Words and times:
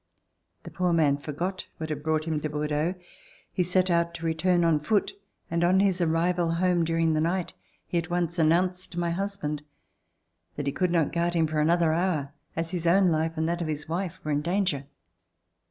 The 0.63 0.71
poor 0.71 0.93
man 0.93 1.17
forgot 1.17 1.67
what 1.77 1.89
had 1.91 2.01
brought 2.01 2.25
him 2.25 2.41
to 2.41 2.49
Bordeaux. 2.49 2.95
He 3.53 3.61
set 3.61 3.91
out 3.91 4.15
to 4.15 4.25
return 4.25 4.63
on 4.63 4.79
foot, 4.79 5.13
and 5.51 5.63
on 5.63 5.79
his 5.79 6.01
arrival 6.01 6.53
home 6.53 6.83
during 6.83 7.13
the 7.13 7.21
night, 7.21 7.53
he 7.85 7.99
at 7.99 8.09
once 8.09 8.39
announced 8.39 8.93
to 8.93 8.99
my 8.99 9.11
husband 9.11 9.61
that 10.55 10.65
he 10.65 10.73
could 10.73 10.89
not 10.89 11.13
guard 11.13 11.35
him 11.35 11.45
for 11.45 11.59
an 11.59 11.69
other 11.69 11.93
hour, 11.93 12.33
as 12.55 12.71
his 12.71 12.87
own 12.87 13.11
life 13.11 13.37
and 13.37 13.47
that 13.47 13.61
of 13.61 13.67
his 13.67 13.87
wife 13.87 14.19
were 14.23 14.31
in 14.31 14.41
danger. 14.41 14.87